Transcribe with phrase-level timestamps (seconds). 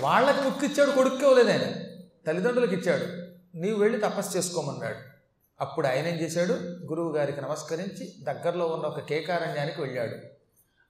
[0.00, 1.72] వాళ్ళకి ముక్కు ఇచ్చాడు కొడుక్కి ఇవ్వలేదు ఆయన.
[2.26, 3.26] తల్లిదండ్రులకు ఇచ్చాడు.
[3.56, 4.96] నీవు వెళ్ళి తపస్సు చేసుకోమన్నాడు.
[5.60, 6.52] అప్పుడు ఆయన ఏం చేశాడు?
[6.86, 10.16] గురువు గారికి నమస్కరించి దగ్గరలో ఉన్న ఒక కేకారణ్యానికి వెళ్ళాడు.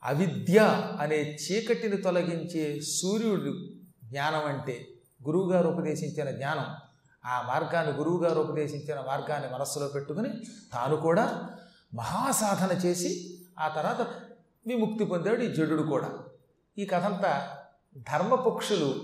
[0.04, 0.58] అవిద్య
[1.00, 3.58] అనే చీకటిని తొలగించే సూర్యుడు
[4.04, 4.88] జ్ఞానం అంటే
[5.26, 6.64] గురువుగారు ఉపదేశించిన జ్ఞానం.
[7.26, 10.28] ఆ మార్గాన్ని గురువుగారు ఉపదేశించిన మార్గాన్ని మనస్సులో పెట్టుకుని
[10.72, 11.50] తాను కూడా
[11.94, 14.06] మహాసాధన చేసి ఆ తర్వాత
[14.66, 16.10] విముక్తి పొందాడు ఈ జడుడు కూడా.
[16.78, 17.55] ఈ కథంతా
[17.96, 18.94] ధర్మపక్షులు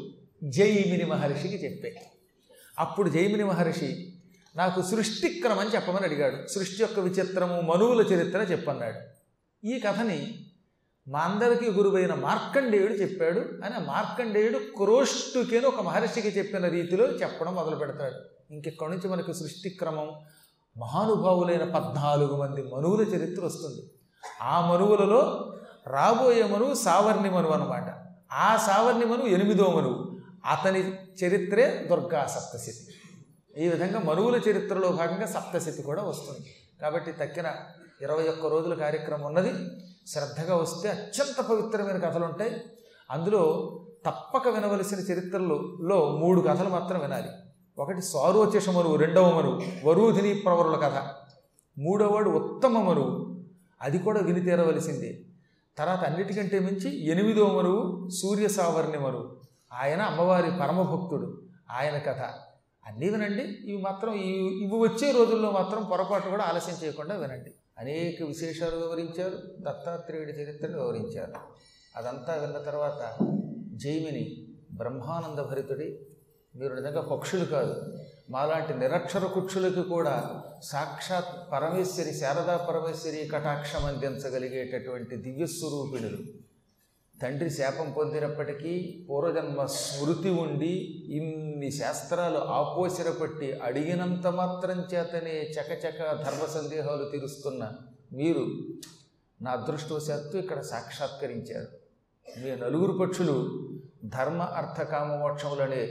[0.45, 2.01] జైమిని మహర్షికి చెప్పాయి
[2.79, 4.13] అప్పుడు జైమిని మహర్షి
[4.57, 6.47] నాకు సృష్టిక్రమం చెప్పమని అడిగాడు.
[6.47, 9.01] సృష్టి యొక్క విచిత్రము మనువుల చరిత్ర చెప్పన్నాడు.
[9.67, 10.47] ఈ కథని
[11.09, 13.41] మా అందరికీ గురువైన మార్కండేయుడు చెప్పాడు.
[13.41, 18.53] అని మార్కండేయుడు క్రోష్టుకేను ఒక మహర్షికి చెప్పిన రీతిలో చెప్పడం మొదలు పెడతాడు.
[18.55, 20.11] ఇంకెక్కడి నుంచి మనకు సృష్టిక్రమం?
[20.79, 23.91] మహానుభావులైన పద్నాలుగు మంది మనువుల చరిత్ర వస్తుంది.
[24.43, 25.53] ఆ మనువులలో
[25.87, 32.93] రాబోయే మనువు సావర్ణి మనువు అనమాట ఆ సావర్ణి ఎనిమిదో మనువు అతని చరిత్రే దుర్గా సప్తశతి.
[33.65, 36.55] ఈ విధంగా మనువుల చరిత్రలో భాగంగా సప్తశతి కూడా వస్తుంది.
[36.81, 37.47] కాబట్టి తక్కిన
[38.03, 39.53] ఇరవై ఒక్క రోజుల కార్యక్రమం ఉన్నది.
[40.07, 42.63] శ్రద్ధగా వస్తే అత్యంత పవిత్రమైన కథలు ఉంటాయి.
[43.11, 43.71] అందులో
[44.07, 47.29] తప్పక వినవలసిన చరిత్రలో మూడు కథలు మాత్రం వినాలి.
[47.79, 50.93] ఒకటి స్వారోచష మనువు రెండవ మనువు వరూధిని ప్రవరుల కథ.
[51.79, 53.41] మూడవవాడు ఉత్తమ మనువు
[53.83, 55.21] అది కూడా విని తీరవలసిందే.
[55.79, 59.41] తర్వాత అన్నిటికంటే మించి ఎనిమిదో మరువు సూర్య సావర్ణి మరువు.
[59.73, 61.43] ఆయన అమ్మవారి పరమభక్తుడు.
[61.71, 62.21] ఆయన కథ.
[62.87, 63.43] అన్నీ వినండి.
[63.43, 67.51] ఇవి మాత్రం ఇవి ఇవి వచ్చే రోజుల్లో మాత్రం పొరపాటు కూడా ఆలస్యం చేయకుండా వినండి.
[67.79, 69.39] అనేక విశేషాలు వివరించారు.
[69.61, 71.33] దత్తాత్రేయుడి చరిత్రను వివరించారు.
[71.97, 73.17] అదంతా విన్న తర్వాత
[73.77, 75.99] జైమిని బ్రహ్మానంద భరితుడి
[76.57, 77.99] మీరు నిజంగా పక్షులు కాదు.
[78.29, 86.21] మాలాంటి నిరక్షర కుక్షులకి కూడా సాక్షాత్ పరమేశ్వరి శారదా పరమేశ్వరి కటాక్షం అందించగలిగేటటువంటి దివ్యస్వరూపిణులు
[87.23, 90.71] తండ్రి శాపం పొందినప్పటికీ పూర్వజన్మ స్మృతి ఉండి
[91.09, 97.73] ఇన్ని శాస్త్రాలు ఆపోసిరపట్టి అడిగినంత మాత్రం చేతనే చకచక ధర్మ సందేహాలు తీరుస్తున్న
[98.13, 98.45] మీరు
[99.43, 101.69] నా అదృష్టవశాత్తు ఇక్కడ సాక్షాత్కరించారు.
[102.27, 103.37] మీ నలుగురు పక్షులు
[104.05, 105.85] ధర్మ అర్థకామోక్షములనే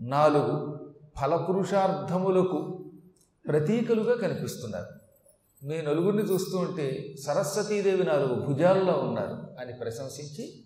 [0.00, 0.54] నాలుగు
[1.20, 2.80] ఫలపురుషార్థములకు
[3.48, 4.86] ప్రతీకలుగా కనిపిస్తున్నారు.
[5.64, 10.64] మీ నలుగురిని చూస్తూ ఉంటే సరస్వతీదేవి నాలుగు భుజాల్లో ఉన్నారు అని ప్రశంసించి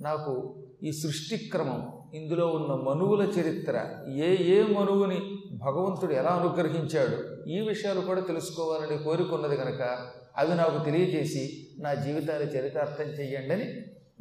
[0.00, 8.00] నాకు ఈ సృష్టిక్రమం ఇందులో ఉన్న మనువుల చరిత్ర ఏ ఏ మనువుని భగవంతుడు ఎలా అనుగ్రహించాడు ఈ విషయాలు
[8.00, 9.98] కూడా తెలుసుకోవాలని కోరుకున్నది కనుక
[10.36, 13.64] అవి నాకు తెలియజేసి నా జీవితాన్ని చరితార్థం చెయ్యండి అని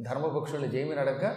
[0.03, 1.31] ధర్మపక్షుల జైమిని అడగ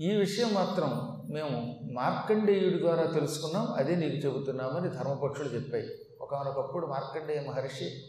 [0.00, 5.88] ఈ విషయం మాత్రం మేము మార్కండేయుడి ద్వారా తెలుసుకున్నాం అదే నీకు చెబుతున్నామని ధర్మపక్షులు చెప్పాయి.
[6.20, 8.02] ఒకనొకప్పుడు మార్కండేయ మహర్షి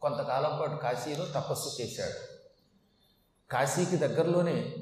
[0.00, 2.38] కొంతకాలం పాటు కాశీలో తపస్సు చేశాడు.
[3.52, 4.74] కాశీకి దగ్గరలోనే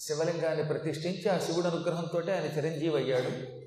[0.00, 3.58] శివలింగాన్ని ప్రతిష్ఠించి ఆ శివుడు అనుగ్రహంతో ఆయన చిరంజీవి అయ్యాడు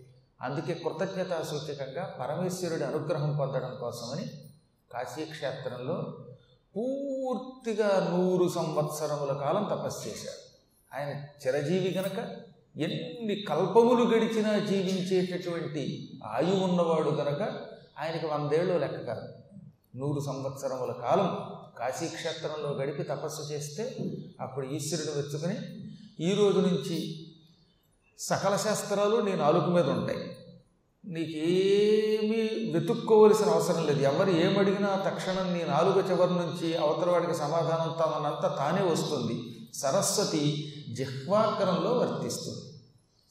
[0.44, 4.28] అందుకే కృతజ్ఞతా సూచకంగా పరమేశ్వరుడి అనుగ్రహం పొందడం కోసమని
[4.94, 6.26] కాశీక్షేత్రంలో
[6.78, 10.52] పూర్తిగా నూరు సంవత్సరముల కాలం తపస్సు చేశాడు.
[10.96, 11.10] ఆయన
[11.48, 12.41] చిరజీవి గనక
[12.78, 17.42] ఎన్ని కల్పములు గడిచినా జీవించేటటువంటి ఆయువు ఉన్నవాడు కనుక
[18.00, 19.28] ఆయనకి వందేళ్ళు లెక్క కాదు.
[19.98, 21.38] నూరు సంవత్సరముల కాలం
[21.80, 23.98] కాశీక్షేత్రంలో గడిపి తపస్సు చేస్తే
[24.42, 25.56] అప్పుడు ఈశ్వరుడు వెచ్చుకుని
[26.28, 27.28] ఈ రోజు నుంచి
[28.20, 30.38] సకల శాస్త్రాలు నీ నాలుగు మీద ఉంటాయి.
[31.06, 34.02] నీకేమీ వెతుక్కోవలసిన అవసరం లేదు.
[34.02, 39.44] ఎవరు ఏమడిగినా తక్షణం నీ నాలుగు చివరి నుంచి అవతల వాడికి సమాధానం తామనంతా తానే వస్తుంది.
[39.74, 42.74] సరస్వతి జిహ్వాగ్రంలో వర్తిస్తుంది.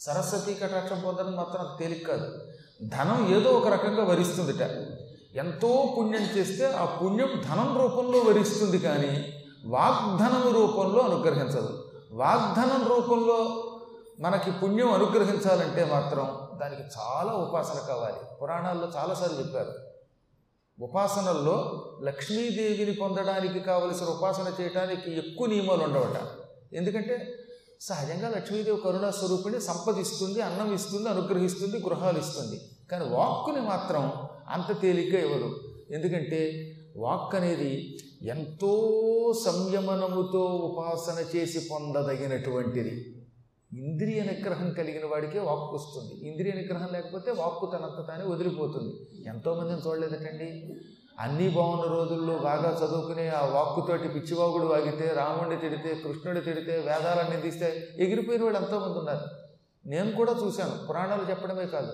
[0.01, 2.39] సరస్వతి కటాక్షం పొందడం మాత్రం తేలిక కాదు.
[2.83, 4.71] ధనం ఏదో ఒక రకంగా వరిస్తుందిట.
[5.35, 9.35] ఎంతో పుణ్యం చేస్తే ఆ పుణ్యం ధనం రూపంలో వరిస్తుంది కానీ
[9.65, 11.93] వాగ్ధనం రూపంలో అనుగ్రహించదు.
[12.13, 13.67] వాగ్ధనం రూపంలో
[14.21, 18.37] మనకి పుణ్యం అనుగ్రహించాలంటే మాత్రం దానికి చాలా ఉపాసన కావాలి.
[18.43, 19.73] పురాణాల్లో చాలాసార్లు చెప్పారు.
[20.81, 26.21] ఉపాసనల్లో లక్ష్మీదేవిని పొందడానికి కావలసిన ఉపాసన చేయడానికి ఎక్కువ నియమాలు ఉండవట.
[26.73, 27.40] ఎందుకంటే
[27.81, 32.57] సహజంగా లక్ష్మీదేవి కరుణా స్వరూపిణి సంపదిస్తుంది అన్నం ఇస్తుంది అనుగ్రహిస్తుంది గృహాలు ఇస్తుంది
[32.91, 34.05] కానీ వాక్కుని మాత్రం
[34.49, 35.49] అంత తేలిగ్గా ఇవ్వదు.
[35.91, 36.41] ఎందుకంటే
[36.97, 37.73] వాక్ అనేది
[38.25, 38.73] ఎంతో
[39.45, 42.95] సంయమనముతో ఉపాసన చేసి పొందదగినటువంటిది.
[43.73, 46.29] ఇంద్రియ నిగ్రహం కలిగిన వాడికే వాక్కు వస్తుంది.
[46.29, 48.93] ఇంద్రియ నిగ్రహం లేకపోతే వాక్కు తనంత తానే వదిలిపోతుంది.
[49.27, 50.51] ఎంతోమందిని చూడలేదటండి.
[51.21, 57.89] అన్నీ బాగున్న రోజుల్లో బాగా చదువుకునే ఆ వాక్కుతోటి పిచ్చివాగుడు వాగితే రాముడిని తిడితే కృష్ణుడి తిడితే వేదాలన్నీ తీస్తే
[57.99, 59.25] ఎగిరిపోయిన వాళ్ళు ఎంతోమంది ఉన్నారు.
[59.89, 60.87] నేను కూడా చూశాను.
[60.87, 61.93] పురాణాలు చెప్పడమే కాదు.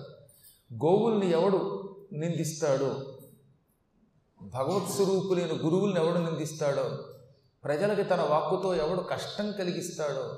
[0.73, 2.95] గోవుల్ని ఎవడు నిందిస్తాడో?
[4.41, 6.97] భగవత్ స్వరూపులైన గురువుల్ని ఎవడు నిందిస్తాడో?
[7.63, 10.37] ప్రజలకి తన వాక్కుతో ఎవడు కష్టం కలిగిస్తాడో?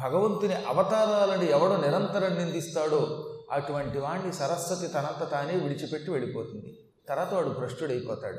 [0.00, 3.30] భగవంతుని అవతారాలను ఎవడు నిరంతరం నిందిస్తాడో?
[3.50, 6.78] అటువంటి వాణ్ణి సరస్వతి తనంత తానే విడిచిపెట్టి వెళ్ళిపోతుంది.
[7.08, 8.38] తర్వాత వాడు భ్రష్టుడైపోతాడు.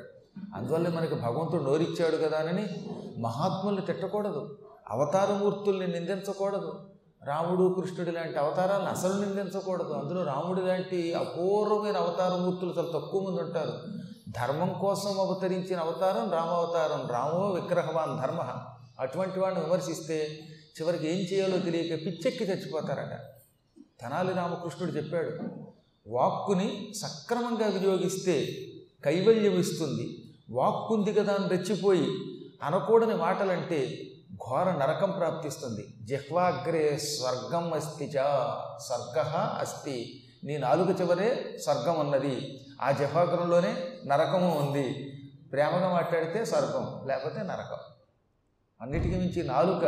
[0.56, 2.68] అందువల్ల మనకి భగవంతుడు నోరిచ్చాడు కదా అని
[3.20, 4.58] మహాత్ముల్ని తిట్టకూడదు.
[4.90, 6.90] అవతారమూర్తుల్ని నిందించకూడదు.
[7.24, 9.94] రాముడు కృష్ణుడి లాంటి అవతారాలను అసలు నిందించకూడదు.
[9.94, 13.74] అందులో రాముడి లాంటి అపూర్వమైన అవతారమూర్తులు చాలా తక్కువ మంది ఉంటారు.
[14.30, 17.08] ధర్మం కోసం అవతరించిన అవతారం రామావతారం.
[17.08, 18.44] రామో విగ్రహవాన్ ధర్మ.
[19.00, 20.40] అటువంటి వాడిని విమర్శిస్తే
[20.82, 23.20] చివరికి ఏం చేయాలో తెలియక పిచ్చెక్కి చచ్చిపోతారట.
[24.04, 25.32] తనాలి రామకృష్ణుడు చెప్పాడు
[26.08, 28.56] వాక్కుని సక్రమంగా వినియోగిస్తే
[29.06, 30.34] కైవల్యం ఇస్తుంది.
[30.50, 32.08] వాక్కుంది కదా అని రెచ్చిపోయి
[32.64, 34.02] అనకూడని మాటలంటే
[34.34, 35.88] ఘోర నరకం ప్రాప్తిస్తుంది.
[36.04, 38.14] జిహ్వాగ్రే స్వర్గం అస్తి చ
[38.78, 39.20] స్వర్గ
[39.60, 40.24] అస్తి.
[40.44, 45.14] నీ నాలుగు చివరే స్వర్గం ఉన్నది ఆ జిహ్వాగ్రంలోనే నరకము ఉంది.
[45.52, 47.78] ప్రేమగా మాట్లాడితే స్వర్గం లేకపోతే నరకం.
[48.82, 49.84] అన్నిటికీ మించి నాలుక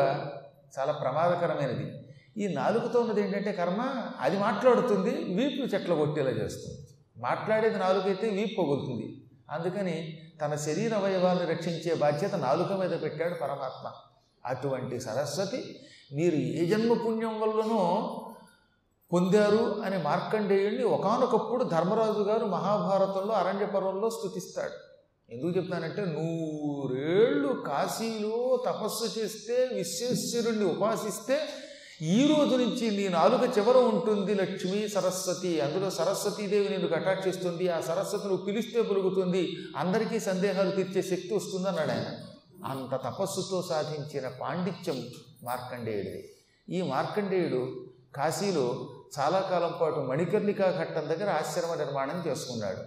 [0.80, 1.99] చాలా ప్రమాదకరమైనది.
[2.40, 3.82] ఈ నాలుకతో ఉన్నది ఏంటంటే కర్మ
[4.20, 6.80] అది మాట్లాడుతుంది వీపు చెట్ల కొట్టేలా చేస్తుంది.
[7.18, 9.08] మాట్లాడేది నాలుకైతే వీపు పొగులుతుంది.
[9.50, 9.96] అందుకని
[10.42, 13.86] తన శరీర అవయవాలను రక్షించే బాధ్యత నాలుక మీద పెట్టాడు పరమాత్మ.
[14.46, 15.62] అటువంటి సరస్వతి
[16.14, 17.82] మీరు ఏ జన్మ పుణ్యం వల్లనో
[19.12, 24.78] పొందారు అని మార్కండేయుడిని ఒకనొకప్పుడు ధర్మరాజు గారు మహాభారతంలో అరణ్యపర్వంలో స్థుతిస్తాడు
[25.30, 31.38] ఎందుకు చెప్తానంటే నూరేళ్ళు కాశీలో తపస్సు చేస్తే విశ్వేశ్వరుణ్ణి ఉపాసిస్తే
[32.02, 35.62] ఈ రోజు నుంచి నీ నాలుక చివర ఉంటుంది లక్ష్మి సరస్వతి.
[35.62, 39.58] అందులో సరస్వతీదేవి నేను కటాక్షిస్తుంది ఆ సరస్వతి నువ్వు పిలిస్తే పొలుగుతుంది.
[39.78, 42.06] అందరికీ సందేహాలు తీర్చే శక్తి వస్తుంది అన్నాడు ఆయన.
[42.66, 45.08] అంత తపస్సుతో సాధించిన పాండిత్యం
[45.44, 46.34] మార్కండేయుడిది.
[46.70, 47.86] ఈ మార్కండేయుడు
[48.16, 52.82] కాశీలో చాలా కాలం పాటు మణికర్ణికా ఘట్టం దగ్గర ఆశ్రమ నిర్మాణం చేసుకున్నాడు.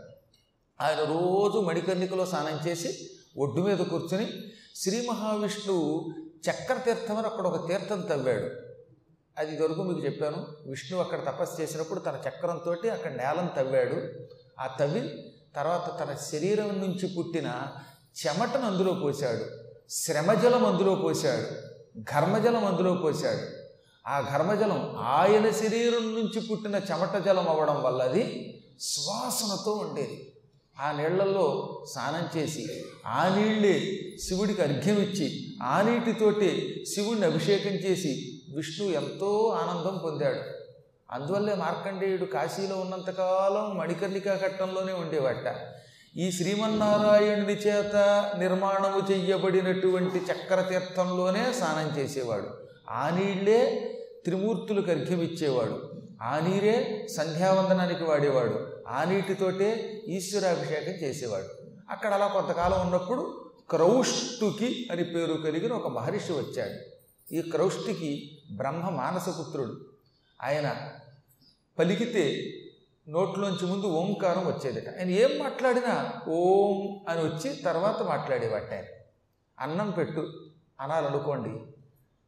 [0.83, 4.29] ఆయన రోజు మణికర్ణికలో స్నానం చేసి ఒడ్డు మీద కూర్చుని
[4.77, 6.15] శ్రీ మహావిష్ణువు
[6.51, 8.62] చక్రతీర్థం అని అక్కడ ఒక తీర్థం తవ్వాడు.
[9.39, 10.47] అది ఇదివరకు మీకు చెప్పాను.
[10.67, 13.97] విష్ణువు అక్కడ తపస్సు చేసినప్పుడు తన చక్రంతో అక్కడ నేలను తవ్వాడు.
[14.61, 17.67] ఆ తవ్వి తర్వాత తన శరీరం నుంచి పుట్టిన
[18.27, 19.45] చెమటను అందులో పోశాడు
[19.91, 23.63] శ్రమజలం అందులో పోశాడు ఘర్మజలం అందులో పోశాడు
[24.09, 30.33] ఆ ఘర్మజలం ఆయన శరీరం నుంచి పుట్టిన చెమట జలం అవ్వడం వల్ల అది శ్వాసనతో ఉండేది.
[30.81, 31.47] ఆ నీళ్ళలో
[31.93, 40.01] స్నానం చేసి ఆ నీళ్ళే శివుడికి అర్ఘ్యం ఇచ్చి ఆ నీటితోటి శివుడిని అభిషేకం చేసి విష్ణు ఎంతో ఆనందం
[40.05, 40.41] పొందాడు.
[41.11, 45.57] అందువల్లే మార్కండేయుడు కాశీలో ఉన్నంతకాలం మణికర్ణికా ఘట్టంలోనే ఉండేవాట.
[46.17, 47.97] ఈ శ్రీమన్నారాయణుని చేత
[48.39, 52.49] నిర్మాణము చెయ్యబడినటువంటి చక్ర తీర్థంలోనే స్నానం చేసేవాడు.
[52.91, 53.89] ఆ నీళ్ళే
[54.25, 55.91] త్రిమూర్తులకు అర్ఘ్యమిచ్చేవాడు.
[56.23, 58.69] ఆ నీరే సంధ్యావందనానికి వాడేవాడు.
[58.89, 61.47] ఆ నీటితోటే ఈశ్వరాభిషేకం చేసేవాడు.
[61.91, 66.93] అక్కడ అలా కొంతకాలం ఉన్నప్పుడు క్రౌష్టుకి అని పేరు కలిగిన ఒక మహర్షి వచ్చాడు.
[67.35, 69.87] ఈ క్రౌష్టికి బ్రహ్మ మానసపుత్రుడు.
[70.43, 70.91] ఆయన
[71.79, 72.53] పలికితే
[73.09, 74.99] నోట్లోంచి ముందు ఓంకారం వచ్చేదట.
[74.99, 78.85] ఆయన ఏం మాట్లాడినా ఓం అని వచ్చి తర్వాత మాట్లాడేవాట ఆయన.
[79.59, 80.51] అన్నం పెట్టు
[80.81, 81.67] అనాలనుకోండి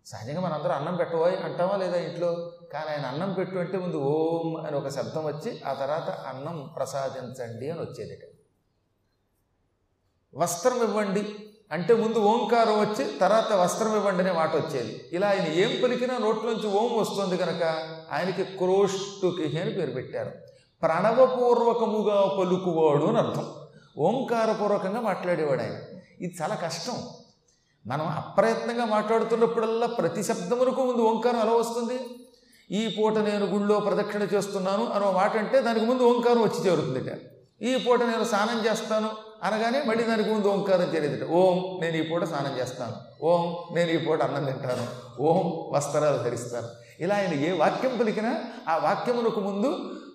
[0.06, 2.52] సహజంగా మనందరం అన్నం పెట్టబోయి అంటామా లేదా ఇంట్లో?
[2.72, 7.70] కానీ ఆయన అన్నం పెట్టు అంటే ముందు ఓం అని ఒక శబ్దం వచ్చి ఆ తర్వాత అన్నం ప్రసాదించండి
[7.70, 8.28] అని వచ్చేదట.
[10.34, 11.43] వస్త్రం ఇవ్వండి
[11.74, 15.00] అంటే ముందు ఓంకారం వచ్చి తర్వాత వస్త్రం ఇవ్వండి అనే మాట వచ్చేది.
[15.12, 17.62] ఇలా ఆయన ఏం పలికినా నోట్లోంచి ఓం వస్తుంది కనుక
[18.12, 20.30] ఆయనకి క్రోష్టుకి అని పేరు పెట్టారు.
[20.82, 23.46] ప్రణవపూర్వకముగా పలుకువాడు అని అర్థం.
[23.98, 25.76] ఓంకారపూర్వకంగా మాట్లాడేవాడు ఆయన.
[26.20, 26.94] ఇది చాలా కష్టం.
[27.86, 31.98] మనం అప్రయత్నంగా మాట్లాడుతున్నప్పుడల్లా ప్రతి శబ్దమునకు ముందు ఓంకారం ఎలా వస్తుంది?
[32.70, 37.33] ఈ పూట నేను గుళ్ళో ప్రదక్షిణ చేస్తున్నాను అనో మాట అంటే దానికి ముందు ఓంకారం వచ్చి చేరుతుందిట.
[37.60, 39.10] ఈ పూట నేను స్నానం చేస్తాను
[39.46, 42.94] అనగానే మళ్ళీ దానికి ముందు ఓంకారం చేరేదిట ఓం నేను ఈ పూట స్నానం చేస్తాను.
[43.22, 44.86] ఓం నేను ఈ పూట అన్నం తింటాను.
[45.20, 46.68] ఓం వస్త్రాలు ధరిస్తాను.
[47.00, 48.32] ఇలా ఆయన ఏ వాక్యం పలికినా
[48.68, 49.70] ఆ వాక్యమునకు ముందు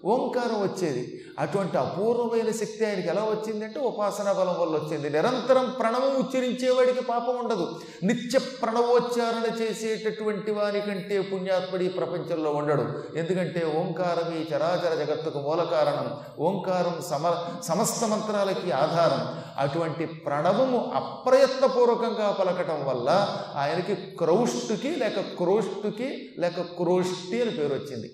[0.06, 1.22] ఓంకారం వచ్చేది.
[1.40, 5.10] అటువంటి అపూర్వమైన శక్తి ఆయనకి ఎలా వచ్చిందంటే ఉపాసనా బలం వల్ల వచ్చింది.
[5.10, 7.80] నిరంతరం ప్రణవం ఉచ్చరించేవాడికి పాపం ఉండదు.
[8.04, 13.04] నిత్య ప్రణవోచ్చారణ చేసేటటువంటి వారి కంటే పుణ్యాత్ముడి ప్రపంచంలో ఉండడు.
[13.16, 16.18] ఎందుకంటే ఓంకారం ఈ చరాచర జగత్తుకు మూల కారణం.
[16.40, 19.44] ఓంకారం సమ సమస్త మంత్రాలకి ఆధారం.
[19.58, 28.12] అటువంటి ప్రణవము అప్రయత్నపూర్వకంగా పలకటం వల్ల ఆయనకి క్రౌష్టుకి లేక క్రోష్టుకి లేక క్రోష్టి అని పేరు వచ్చింది.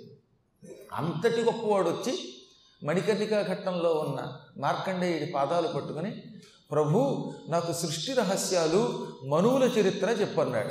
[0.95, 2.19] అంతటి గొప్పవాడు వచ్చి
[2.83, 6.11] మణికర్ణికా ఘట్టంలో ఉన్న మార్కండేయుడి పాదాలు పట్టుకుని
[6.71, 10.69] ప్రభు నాకు సృష్టి రహస్యాలు మనువుల చరిత్ర చెప్పన్నాడు.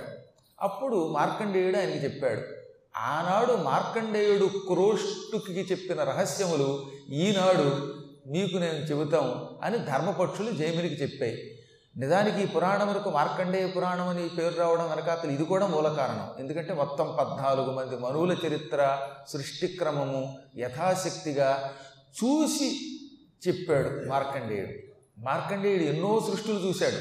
[0.61, 2.43] అప్పుడు మార్కండేయుడు ఆయనకి చెప్పాడు
[2.97, 7.95] ఆనాడు మార్కండేయుడు క్రోష్టుకి చెప్పిన రహస్యములు ఈనాడు
[8.27, 11.59] మీకు నేను చెబుతాం అని ధర్మపక్షులు జైమినికి చెప్పాయి.
[11.97, 16.31] నిజానికి ఈ పురాణములకు మార్కండేయ పురాణం అని పేరు రావడం వెనకాతలు ఇది కూడా మూల కారణం.
[16.39, 18.99] ఎందుకంటే మొత్తం పద్నాలుగు మంది మనువుల చరిత్ర
[19.29, 21.73] సృష్టిక్రమము యథాశక్తిగా
[22.25, 22.99] చూసి
[23.49, 24.73] చెప్పాడు మార్కండేయుడు.
[25.19, 27.01] మార్కండేయుడు ఎన్నో సృష్టిలు చూశాడు.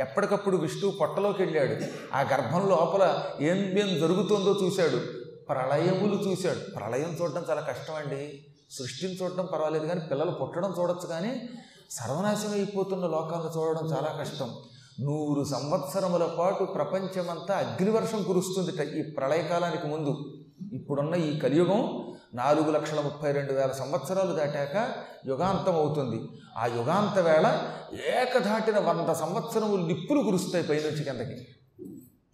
[0.00, 1.84] ఎప్పటికప్పుడు విష్ణువు పొట్టలోకి వెళ్ళాడు.
[2.14, 5.00] ఆ గర్భం లోపల ఏం ఏం జరుగుతుందో చూశాడు.
[5.48, 6.74] ప్రళయములు చూశాడు.
[6.76, 11.48] ప్రళయం చూడడం చాలా కష్టం అండి సృష్టిని చూడడం పర్వాలేదు కానీ పిల్లలు పుట్టడం చూడొచ్చు కానీ
[11.90, 14.54] సర్వనాశం అయిపోతున్న లోకాలను చూడడం చాలా కష్టం.
[15.00, 20.34] నూరు సంవత్సరముల పాటు ప్రపంచమంతా అగ్నివర్షం కురుస్తుంది ఈ ప్రళయకాలానికి ముందు.
[20.72, 24.94] ఇప్పుడున్న ఈ కలియుగం నాలుగు లక్షల ముప్పై రెండు వేల సంవత్సరాలు దాటాక
[25.26, 26.28] యుగాంతం అవుతుంది.
[26.58, 31.46] ఆ యుగాంత వేళ ఏకధాటిన వంద సంవత్సరములు నిప్పులు కురుస్తాయి పైనుంచి కిందకి.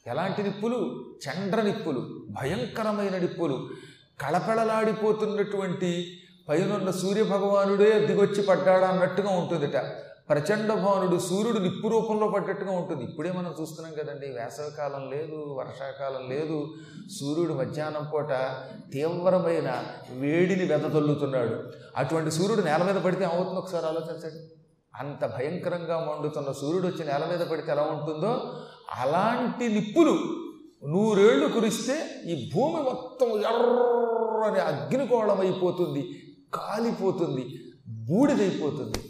[0.06, 1.04] ఎలాంటి నిప్పులు?
[1.28, 3.68] చండ్ర నిప్పులు భయంకరమైన నిప్పులు
[4.20, 9.76] కళపళలాడిపోతున్నటువంటి పైనున్న సూర్యభగవానుడే దిగొచ్చి పడ్డాడా అన్నట్టుగా ఉంటుందిట.
[10.28, 13.04] ప్రచండ భానుడు సూర్యుడు నిప్పు రూపంలో పడ్డట్టుగా ఉంటుంది.
[13.04, 16.74] ఇప్పుడే మనం చూస్తున్నాం కదండి వేసవికాలం లేదు వర్షాకాలం లేదు.
[17.20, 18.28] సూర్యుడు మధ్యాహ్నం పూట
[18.92, 21.62] తీవ్రమైన వేడిని వెదతొల్లుతున్నాడు
[21.96, 24.42] అటువంటి సూర్యుడు నేల మీద పడితే ఏమవుతుందో ఒకసారి ఆలోచించండి.
[24.94, 28.60] అంత భయంకరంగా మండుతున్న సూర్యుడు వచ్చి నేల మీద పడితే ఎలా ఉంటుందో?
[28.94, 30.18] అలాంటి నిప్పులు
[30.86, 36.08] నూరేళ్ళు కురిస్తే ఈ భూమి మొత్తం ఎర్రని అగ్నికోళం అయిపోతుంది
[36.56, 37.44] కాలిపోతుంది
[37.88, 39.00] బూడిదైపోతుంది.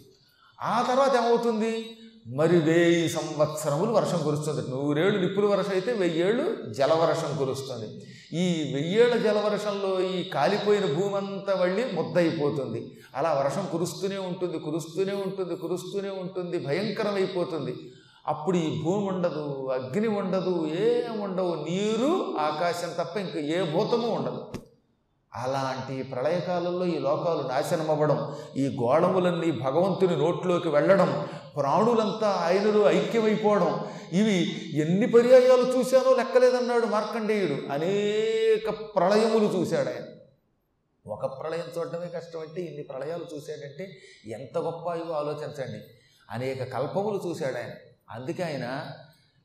[0.62, 1.96] ఆ తర్వాత ఏమవుతుంది?
[2.36, 4.70] మరి వెయ్యి సంవత్సరములు వర్షం కురుస్తుంది.
[4.70, 7.88] నూరేళ్ళు నిప్పుల వర్షం అయితే వెయ్యేళ్ళు జలవర్షం కురుస్తుంది.
[8.36, 12.80] ఈ వెయ్యేళ్ళ జలవర్షంలో ఈ కాలిపోయిన భూమి అంతా మళ్ళీ ముద్దయిపోతుంది.
[13.14, 17.74] అలా వర్షం కురుస్తూనే ఉంటుంది కురుస్తూనే ఉంటుంది కురుస్తూనే ఉంటుంది భయంకరమైపోతుంది.
[18.26, 21.54] అప్పుడు ఈ భూమి ఉండదు అగ్ని ఉండదు ఏం ఉండవు.
[21.54, 24.40] నీరు ఆకాశం తప్ప ఇంక ఏ భూతము ఉండదు.
[25.36, 35.06] అలాంటి ప్రళయకాలంలో ఈ లోకాలు నాశనమవ్వడం ఈ గోళములన్నీ భగవంతుని నోట్లోకి వెళ్ళడం ప్రాణులంతా ఆయనలో ఐక్యమైపోవడం ఇవి ఎన్ని
[35.06, 37.72] పర్యాయాలు చూశానో లెక్కలేదన్నాడు మార్కండేయుడు.
[37.72, 40.04] అనేక ప్రళయములు చూశాడు ఆయన.
[41.06, 45.84] ఒక ప్రళయం చూడటమే కష్టం అంటే ఇన్ని ప్రళయాలు చూశాడంటే ఎంత గొప్ప ఇవో ఆలోచించండి.
[46.30, 47.70] అనేక కల్పములు చూశాడు ఆయన.
[48.10, 48.86] అందుకే ఆయన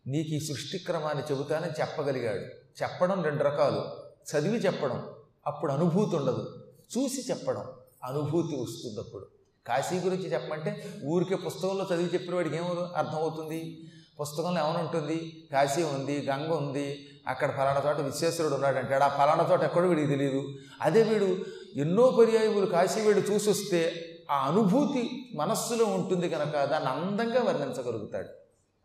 [0.07, 2.41] నీకు ఈ సృష్టి క్రమాన్ని చెబుతానని చెప్పగలిగాడు.
[2.83, 4.11] చెప్పడం రెండు రకాలు.
[4.31, 5.09] చదివి చెప్పడం
[5.47, 6.65] అప్పుడు అనుభూతి ఉండదు.
[6.97, 7.63] చూసి చెప్పడం
[8.03, 9.27] అనుభూతి వస్తుంది అప్పుడు.
[9.67, 13.91] కాశీ గురించి చెప్పమంటే ఊరికే పుస్తకంలో చదివి చెప్పిన వాడికి ఏమో అర్థమవుతుంది?
[14.21, 15.47] పుస్తకంలో ఏమనుంటుంది ఉంటుంది?
[15.51, 20.43] కాశీ ఉంది గంగ ఉంది అక్కడ ఫలానా చోట విశ్వేశ్వరుడు ఉన్నాడంటే ఆ ఫలానా చోట ఎక్కడో వీడికి తెలియదు
[20.81, 21.37] అదే వీడు
[21.75, 28.29] ఎన్నో పర్యాయములు కాశీ వీడు చూసి వస్తే ఆ అనుభూతి మనస్సులో ఉంటుంది కనుక దాన్ని అందంగా వర్ణించగలుగుతాడు.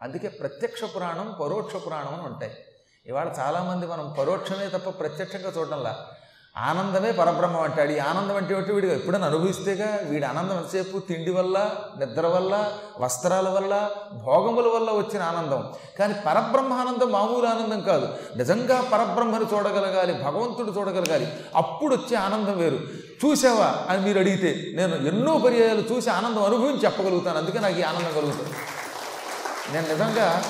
[0.03, 2.53] అందుకే ప్రత్యక్ష పురాణం పరోక్ష పురాణం అని ఉంటాయి.
[3.07, 6.07] ఇవాళ చాలామంది మనం పరోక్షమే తప్ప ప్రత్యక్షంగా చూడడంలా.
[6.59, 7.93] ఆనందమే పరబ్రహ్మం అంటాడు.
[7.93, 10.99] ఈ ఆనందం అంటే ఒకటి వీడు ఎప్పుడైనా అనుభవిస్తేగా వీడి ఆనందం ఎంతసేపు?
[10.99, 15.73] తిండి వల్ల నిద్ర వల్ల వస్త్రాల వల్ల భోగముల వల్ల వచ్చిన ఆనందం.
[15.99, 18.09] కానీ పరబ్రహ్మ ఆనందం మామూలు ఆనందం కాదు.
[18.37, 22.79] నిజంగా పరబ్రహ్మను చూడగలగాలి భగవంతుడు చూడగలగాలి అప్పుడు వచ్చే ఆనందం వేరు.
[23.25, 23.87] చూసావా?
[23.89, 27.39] అని మీరు అడిగితే నేను ఎన్నో పర్యాయాలు చూసి ఆనందం అనుభవించి చెప్పగలుగుతాను.
[27.39, 28.51] అందుకే నాకు ఈ ఆనందం కలుగుతుంది.
[29.73, 30.43] నేను నిజంగా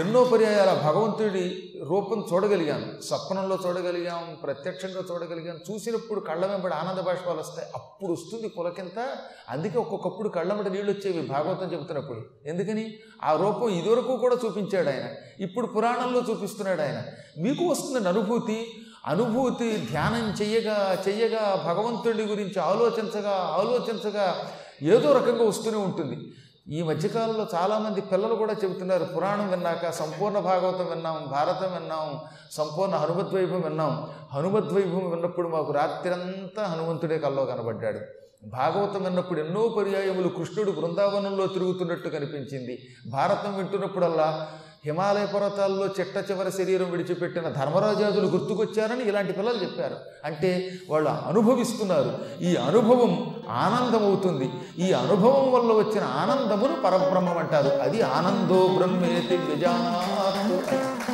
[0.00, 3.02] ఎన్నో పర్యాయాల భగవంతుడి రూపం చూడగలిగాను.
[3.02, 5.58] స్వప్నంలో చూడగలిగాం ప్రత్యక్షంగా చూడగలిగాం.
[5.70, 7.68] చూసినప్పుడు కళ్ళ వెంబడి ఆనంద బాష్పాలు వస్తాయి.
[7.74, 9.16] అప్పుడు వస్తుంది పులకింత
[9.50, 12.20] అందుకే ఒక్కొక్కప్పుడు కళ్ళ వెంబడి నీళ్ళు వచ్చేవి భాగవతం చెబుతున్నప్పుడు.
[12.46, 12.94] ఎందుకని?
[13.24, 15.04] ఆ రూపం ఇదివరకు కూడా చూపించాడు ఆయన.
[15.42, 17.02] ఇప్పుడు పురాణంలో చూపిస్తున్నాడు ఆయన.
[17.38, 18.72] మీకు వస్తుంది అనుభూతి
[19.06, 26.32] అనుభూతి ధ్యానం చెయ్యగా చెయ్యగా భగవంతుడి గురించి ఆలోచించగా ఆలోచించగా ఏదో రకంగా వస్తూనే ఉంటుంది.
[26.68, 33.60] ఈ మధ్యకాలంలో చాలామంది పిల్లలు కూడా చెబుతున్నారు పురాణం విన్నాక సంపూర్ణ భాగవతం విన్నాం భారతం విన్నాం సంపూర్ణ హనుమద్వైభం
[33.60, 34.10] విన్నాం.
[34.32, 38.00] హనుమద్వైభవం విన్నప్పుడు మాకు రాత్రంతా హనుమంతుడే కల్లో కనబడ్డాడు.
[38.44, 42.88] భాగవతం విన్నప్పుడు ఎన్నో పర్యాయములు కృష్ణుడు బృందావనంలో తిరుగుతున్నట్టు కనిపించింది.
[43.06, 44.48] భారతం వింటున్నప్పుడల్లా
[44.84, 49.96] హిమాలయ పర్వతాల్లో చిట్ట చివరి శరీరం విడిచిపెట్టిన ధర్మరాజాదులు గుర్తుకొచ్చారని ఇలాంటి పిల్లలు చెప్పారు.
[50.24, 52.18] అంటే వాళ్ళు అనుభవిస్తున్నారు.
[52.42, 57.68] ఈ అనుభవం ఆనందం అవుతుంది ఈ అనుభవం వల్ల వచ్చిన ఆనందమును పరబ్రహ్మం అంటారు.
[57.68, 61.11] అది ఆనందో బ్రహ్మేతి విజానాతు